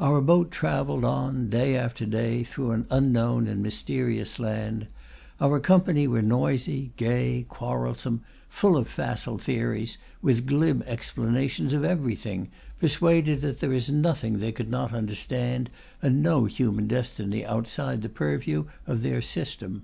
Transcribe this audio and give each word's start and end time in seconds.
Our 0.00 0.20
boat 0.20 0.50
travelled 0.50 1.04
on, 1.04 1.48
day 1.48 1.76
after 1.76 2.04
day, 2.04 2.42
through 2.42 2.72
an 2.72 2.88
unknown 2.90 3.46
and 3.46 3.62
mysterious 3.62 4.40
land. 4.40 4.88
Our 5.40 5.60
company 5.60 6.08
were 6.08 6.22
noisy, 6.22 6.90
gay, 6.96 7.46
quarrelsome, 7.48 8.22
full 8.48 8.76
of 8.76 8.88
facile 8.88 9.38
theories, 9.38 9.96
with 10.22 10.44
glib 10.44 10.82
explanations 10.88 11.72
of 11.72 11.84
everything, 11.84 12.48
persuaded 12.80 13.42
that 13.42 13.60
there 13.60 13.72
is 13.72 13.88
nothing 13.88 14.40
they 14.40 14.50
could 14.50 14.70
not 14.72 14.92
understand 14.92 15.70
and 16.02 16.20
no 16.20 16.46
human 16.46 16.88
destiny 16.88 17.46
outside 17.46 18.02
the 18.02 18.08
purview 18.08 18.64
of 18.88 19.04
their 19.04 19.22
system. 19.22 19.82